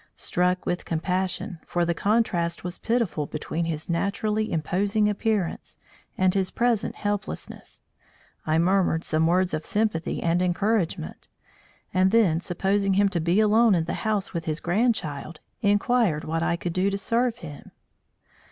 [0.15, 5.77] Struck with compassion, for the contrast was pitiful between his naturally imposing appearance
[6.17, 7.83] and his present helplessness,
[8.43, 11.27] I murmured some words of sympathy and encouragement,
[11.93, 16.41] and then supposing him to be alone in the house with his grandchild, inquired what
[16.41, 17.69] I could do to serve him.